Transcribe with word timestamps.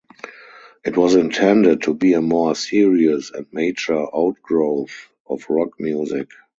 It 0.83 0.97
was 0.97 1.13
intended 1.13 1.83
to 1.83 1.93
be 1.93 2.13
a 2.13 2.21
more 2.21 2.55
serious 2.55 3.29
and 3.29 3.45
mature 3.53 4.09
outgrowth 4.11 5.11
of 5.29 5.45
rock 5.47 5.79
music. 5.79 6.27